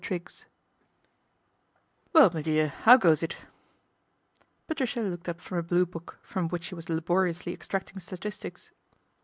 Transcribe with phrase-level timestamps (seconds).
[0.03, 0.47] TRIGGS
[2.13, 3.37] WELL, me dear, how goes it?"
[4.67, 8.71] Patricia looked up from a Blue Book, from which she was laboii msly extracting statistics.